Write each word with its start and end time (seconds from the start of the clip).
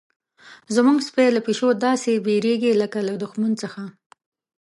زموږ 0.75 0.97
سپی 1.07 1.27
له 1.35 1.41
پیشو 1.47 1.67
څخه 1.71 1.81
داسې 1.85 2.11
بیریږي 2.25 2.71
لکه 2.81 2.99
له 3.07 3.13
دښمن 3.21 3.51
څخه. 3.61 3.83